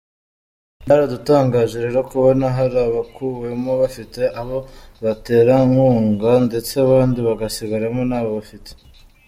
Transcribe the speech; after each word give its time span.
Byaradutangaje 0.83 1.75
rero 1.85 1.99
kubona 2.09 2.45
hari 2.57 2.77
abakuwemo 2.87 3.71
bafite 3.81 4.21
abo 4.39 4.57
baterankunga 5.03 6.31
ndetse 6.47 6.71
abandi 6.85 7.19
bagasigaramo 7.27 8.01
ntabo 8.09 8.29
bafite. 8.39 8.71